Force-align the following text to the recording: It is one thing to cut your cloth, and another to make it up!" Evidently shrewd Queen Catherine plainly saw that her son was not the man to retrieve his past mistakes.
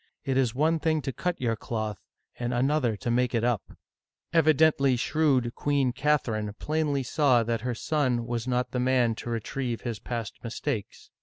It 0.25 0.35
is 0.35 0.55
one 0.55 0.79
thing 0.79 1.03
to 1.03 1.13
cut 1.13 1.39
your 1.39 1.55
cloth, 1.55 1.99
and 2.39 2.55
another 2.55 2.97
to 2.97 3.11
make 3.11 3.35
it 3.35 3.43
up!" 3.43 3.61
Evidently 4.33 4.95
shrewd 4.95 5.53
Queen 5.53 5.91
Catherine 5.93 6.55
plainly 6.57 7.03
saw 7.03 7.43
that 7.43 7.61
her 7.61 7.75
son 7.75 8.25
was 8.25 8.47
not 8.47 8.71
the 8.71 8.79
man 8.79 9.13
to 9.13 9.29
retrieve 9.29 9.81
his 9.81 9.99
past 9.99 10.43
mistakes. 10.43 11.11